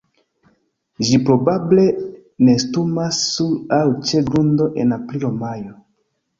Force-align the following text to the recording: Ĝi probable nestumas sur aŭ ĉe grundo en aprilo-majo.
Ĝi 1.09 1.19
probable 1.27 1.83
nestumas 2.49 3.21
sur 3.37 3.79
aŭ 3.79 3.85
ĉe 4.11 4.25
grundo 4.33 4.71
en 4.85 5.01
aprilo-majo. 5.01 5.81